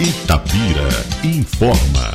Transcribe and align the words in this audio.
Itabira 0.00 0.88
informa. 1.22 2.12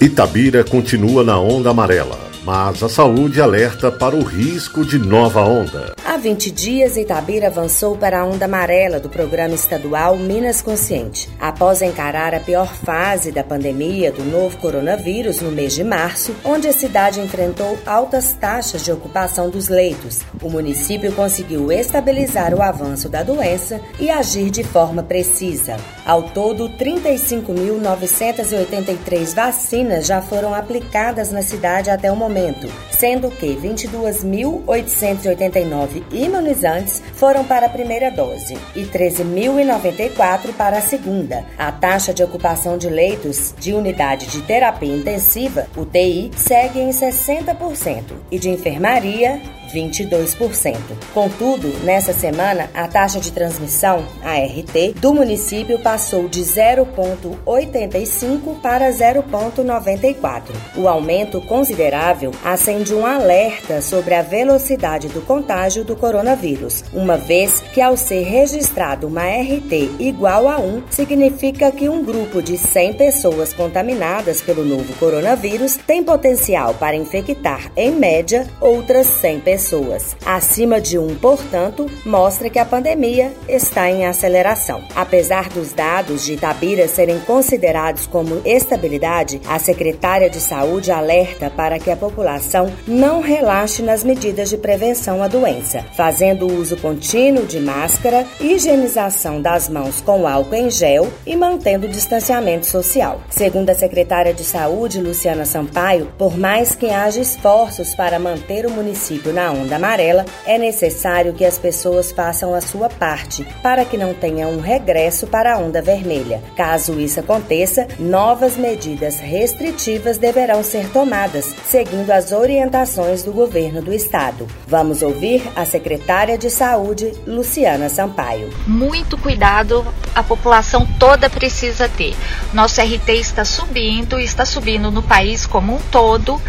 Itabira 0.00 0.62
continua 0.62 1.24
na 1.24 1.36
onda 1.38 1.70
amarela 1.70 2.28
mas 2.48 2.82
a 2.82 2.88
saúde 2.88 3.42
alerta 3.42 3.92
para 3.92 4.16
o 4.16 4.22
risco 4.22 4.82
de 4.82 4.98
nova 4.98 5.42
onda. 5.42 5.94
Há 6.10 6.16
20 6.16 6.50
dias, 6.50 6.96
Itabira 6.96 7.48
avançou 7.48 7.94
para 7.94 8.20
a 8.20 8.24
onda 8.24 8.46
amarela 8.46 8.98
do 8.98 9.10
programa 9.10 9.54
estadual 9.54 10.16
Minas 10.16 10.62
Consciente. 10.62 11.28
Após 11.38 11.82
encarar 11.82 12.34
a 12.34 12.40
pior 12.40 12.74
fase 12.74 13.30
da 13.30 13.44
pandemia 13.44 14.10
do 14.10 14.24
novo 14.24 14.56
coronavírus 14.56 15.42
no 15.42 15.52
mês 15.52 15.74
de 15.74 15.84
março, 15.84 16.34
onde 16.42 16.66
a 16.66 16.72
cidade 16.72 17.20
enfrentou 17.20 17.78
altas 17.84 18.32
taxas 18.32 18.86
de 18.86 18.90
ocupação 18.90 19.50
dos 19.50 19.68
leitos, 19.68 20.20
o 20.42 20.48
município 20.48 21.12
conseguiu 21.12 21.70
estabilizar 21.70 22.54
o 22.54 22.62
avanço 22.62 23.10
da 23.10 23.22
doença 23.22 23.78
e 24.00 24.08
agir 24.08 24.48
de 24.48 24.64
forma 24.64 25.02
precisa. 25.02 25.76
Ao 26.06 26.22
todo, 26.22 26.70
35.983 26.70 29.34
vacinas 29.34 30.06
já 30.06 30.22
foram 30.22 30.54
aplicadas 30.54 31.30
na 31.30 31.42
cidade 31.42 31.90
até 31.90 32.10
o 32.10 32.16
momento 32.16 32.66
sendo 32.98 33.30
que 33.30 33.54
22.889 33.54 35.97
imunizantes 36.10 37.02
foram 37.14 37.44
para 37.44 37.66
a 37.66 37.70
primeira 37.70 38.10
dose 38.10 38.56
e 38.74 38.82
13.094 38.82 40.52
para 40.56 40.78
a 40.78 40.82
segunda. 40.82 41.44
A 41.58 41.70
taxa 41.72 42.12
de 42.12 42.22
ocupação 42.22 42.78
de 42.78 42.88
leitos 42.88 43.54
de 43.58 43.72
unidade 43.72 44.26
de 44.26 44.42
terapia 44.42 44.94
intensiva, 44.94 45.66
UTI, 45.76 46.30
segue 46.36 46.80
em 46.80 46.90
60% 46.90 48.02
e 48.30 48.38
de 48.38 48.50
enfermaria 48.50 49.40
22%. 49.72 50.76
Contudo, 51.12 51.68
nessa 51.84 52.12
semana, 52.12 52.70
a 52.74 52.88
taxa 52.88 53.20
de 53.20 53.32
transmissão, 53.32 54.04
ART, 54.22 54.94
do 54.96 55.12
município 55.12 55.78
passou 55.78 56.28
de 56.28 56.40
0,85 56.40 58.60
para 58.60 58.90
0,94. 58.90 60.42
O 60.76 60.88
aumento 60.88 61.40
considerável 61.42 62.32
acende 62.44 62.94
um 62.94 63.04
alerta 63.04 63.82
sobre 63.82 64.14
a 64.14 64.22
velocidade 64.22 65.08
do 65.08 65.20
contágio 65.20 65.84
do 65.84 65.94
coronavírus, 65.94 66.84
uma 66.92 67.16
vez 67.16 67.60
que, 67.60 67.80
ao 67.80 67.96
ser 67.96 68.22
registrado 68.22 69.06
uma 69.06 69.24
RT 69.24 69.96
igual 69.98 70.48
a 70.48 70.58
1, 70.58 70.84
significa 70.90 71.70
que 71.70 71.88
um 71.88 72.04
grupo 72.04 72.42
de 72.42 72.56
100 72.56 72.94
pessoas 72.94 73.52
contaminadas 73.52 74.40
pelo 74.40 74.64
novo 74.64 74.92
coronavírus 74.94 75.76
tem 75.76 76.02
potencial 76.02 76.74
para 76.74 76.96
infectar, 76.96 77.70
em 77.76 77.90
média, 77.90 78.46
outras 78.60 79.06
100 79.06 79.40
pessoas 79.40 79.57
pessoas. 79.58 80.16
Acima 80.24 80.80
de 80.80 80.96
um, 80.96 81.16
portanto, 81.16 81.90
mostra 82.06 82.48
que 82.48 82.60
a 82.60 82.64
pandemia 82.64 83.32
está 83.48 83.90
em 83.90 84.06
aceleração. 84.06 84.84
Apesar 84.94 85.48
dos 85.48 85.72
dados 85.72 86.24
de 86.24 86.34
Itabira 86.34 86.86
serem 86.86 87.18
considerados 87.20 88.06
como 88.06 88.40
estabilidade, 88.44 89.40
a 89.48 89.58
secretária 89.58 90.30
de 90.30 90.38
Saúde 90.38 90.92
alerta 90.92 91.50
para 91.50 91.80
que 91.80 91.90
a 91.90 91.96
população 91.96 92.72
não 92.86 93.20
relaxe 93.20 93.82
nas 93.82 94.04
medidas 94.04 94.48
de 94.48 94.56
prevenção 94.56 95.24
à 95.24 95.26
doença, 95.26 95.84
fazendo 95.96 96.46
uso 96.46 96.76
contínuo 96.76 97.44
de 97.44 97.58
máscara, 97.58 98.24
higienização 98.40 99.42
das 99.42 99.68
mãos 99.68 100.00
com 100.00 100.24
álcool 100.24 100.54
em 100.54 100.70
gel 100.70 101.08
e 101.26 101.34
mantendo 101.34 101.86
o 101.86 101.90
distanciamento 101.90 102.66
social. 102.66 103.20
Segundo 103.28 103.70
a 103.70 103.74
secretária 103.74 104.32
de 104.32 104.44
Saúde, 104.44 105.00
Luciana 105.00 105.44
Sampaio, 105.44 106.12
por 106.16 106.38
mais 106.38 106.76
que 106.76 106.90
haja 106.90 107.20
esforços 107.20 107.92
para 107.96 108.20
manter 108.20 108.64
o 108.64 108.70
município 108.70 109.32
na 109.32 109.47
onda 109.52 109.76
amarela, 109.76 110.24
é 110.46 110.58
necessário 110.58 111.32
que 111.32 111.44
as 111.44 111.58
pessoas 111.58 112.12
façam 112.12 112.54
a 112.54 112.60
sua 112.60 112.88
parte 112.88 113.46
para 113.62 113.84
que 113.84 113.96
não 113.96 114.14
tenha 114.14 114.48
um 114.48 114.60
regresso 114.60 115.26
para 115.26 115.54
a 115.54 115.58
onda 115.58 115.82
vermelha. 115.82 116.42
Caso 116.56 116.98
isso 117.00 117.20
aconteça, 117.20 117.86
novas 117.98 118.56
medidas 118.56 119.18
restritivas 119.18 120.18
deverão 120.18 120.62
ser 120.62 120.88
tomadas, 120.90 121.54
seguindo 121.64 122.10
as 122.10 122.32
orientações 122.32 123.22
do 123.22 123.32
governo 123.32 123.82
do 123.82 123.92
estado. 123.92 124.46
Vamos 124.66 125.02
ouvir 125.02 125.42
a 125.54 125.64
secretária 125.64 126.36
de 126.36 126.50
Saúde, 126.50 127.12
Luciana 127.26 127.88
Sampaio. 127.88 128.50
Muito 128.66 129.16
cuidado 129.18 129.86
a 130.14 130.22
população 130.22 130.86
toda 130.98 131.30
precisa 131.30 131.88
ter. 131.88 132.14
Nosso 132.52 132.80
RT 132.80 133.08
está 133.10 133.44
subindo, 133.44 134.18
está 134.18 134.44
subindo 134.44 134.90
no 134.90 135.02
país 135.02 135.46
como 135.46 135.74
um 135.74 135.78
todo 135.90 136.40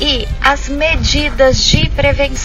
e 0.00 0.26
as 0.40 0.68
medidas 0.68 1.62
de 1.62 1.88
prevenção, 1.90 2.39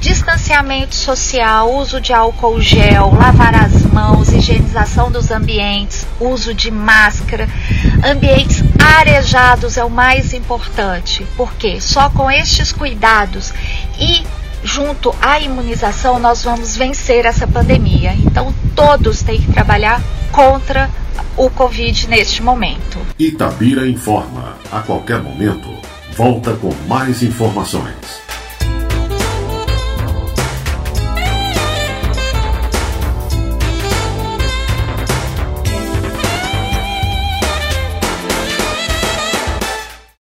distanciamento 0.00 0.94
social, 0.94 1.74
uso 1.76 2.00
de 2.00 2.12
álcool 2.12 2.60
gel, 2.60 3.12
lavar 3.14 3.54
as 3.54 3.82
mãos, 3.82 4.32
higienização 4.32 5.10
dos 5.10 5.30
ambientes, 5.30 6.06
uso 6.18 6.54
de 6.54 6.70
máscara, 6.70 7.48
ambientes 8.04 8.62
arejados 8.78 9.76
é 9.76 9.84
o 9.84 9.90
mais 9.90 10.32
importante, 10.32 11.26
porque 11.36 11.80
só 11.80 12.10
com 12.10 12.30
estes 12.30 12.72
cuidados 12.72 13.52
e 13.98 14.24
junto 14.62 15.14
à 15.22 15.40
imunização 15.40 16.18
nós 16.18 16.42
vamos 16.42 16.76
vencer 16.76 17.24
essa 17.24 17.46
pandemia. 17.46 18.14
Então 18.14 18.54
todos 18.74 19.22
têm 19.22 19.40
que 19.40 19.52
trabalhar 19.52 20.02
contra 20.32 20.90
o 21.36 21.48
Covid 21.50 22.08
neste 22.08 22.42
momento. 22.42 22.98
Itabira 23.18 23.88
informa 23.88 24.56
a 24.70 24.80
qualquer 24.80 25.22
momento 25.22 25.68
volta 26.16 26.52
com 26.54 26.74
mais 26.86 27.22
informações. 27.22 28.29